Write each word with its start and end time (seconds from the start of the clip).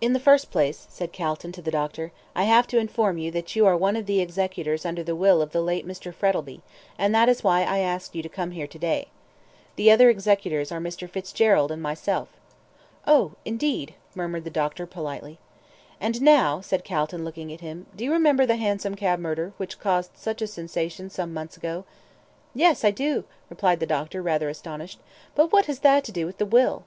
"In 0.00 0.12
the 0.12 0.20
first 0.20 0.52
place," 0.52 0.86
said 0.90 1.10
Calton 1.12 1.50
to 1.50 1.60
the 1.60 1.72
doctor, 1.72 2.12
"I 2.36 2.44
have 2.44 2.68
to 2.68 2.78
inform 2.78 3.18
you 3.18 3.32
that 3.32 3.56
you 3.56 3.66
are 3.66 3.76
one 3.76 3.96
of 3.96 4.06
the 4.06 4.20
executors 4.20 4.86
under 4.86 5.02
the 5.02 5.16
will 5.16 5.42
of 5.42 5.50
the 5.50 5.60
late 5.60 5.84
Mr. 5.84 6.14
Frettlby, 6.14 6.60
and 6.96 7.12
that 7.12 7.28
is 7.28 7.42
why 7.42 7.64
I 7.64 7.78
asked 7.80 8.14
you 8.14 8.22
to 8.22 8.28
come 8.28 8.52
here 8.52 8.68
to 8.68 8.78
day. 8.78 9.08
The 9.74 9.90
other 9.90 10.08
executors 10.08 10.70
are 10.70 10.78
Mr. 10.78 11.10
Fitzgerald 11.10 11.72
and 11.72 11.82
myself." 11.82 12.28
"Oh, 13.08 13.32
indeed," 13.44 13.94
murmured 14.14 14.44
the 14.44 14.50
doctor, 14.50 14.86
politely. 14.86 15.40
"And 16.00 16.22
now," 16.22 16.60
said 16.60 16.84
Calton, 16.84 17.24
looking 17.24 17.52
at 17.52 17.60
him, 17.60 17.86
"do 17.96 18.04
you 18.04 18.12
remember 18.12 18.46
the 18.46 18.54
hansom 18.58 18.94
cab 18.94 19.18
murder, 19.18 19.52
which 19.56 19.80
caused 19.80 20.12
such 20.16 20.40
a 20.40 20.46
sensation 20.46 21.10
some 21.10 21.34
months 21.34 21.56
ago?" 21.56 21.84
"Yes, 22.54 22.84
I 22.84 22.92
do," 22.92 23.24
replied 23.50 23.80
the 23.80 23.86
doctor, 23.86 24.22
rather 24.22 24.48
astonished; 24.48 25.00
"but 25.34 25.50
what 25.52 25.66
has 25.66 25.80
that 25.80 26.04
to 26.04 26.12
do 26.12 26.24
with 26.24 26.38
the 26.38 26.46
will?" 26.46 26.84